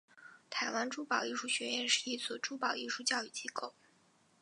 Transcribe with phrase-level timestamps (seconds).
[0.49, 3.75] 台湾珠宝艺术学院是一所珠宝艺术教育机构。